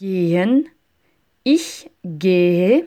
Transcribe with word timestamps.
gehen, 0.00 0.66
ich 1.44 1.90
gehe, 2.02 2.86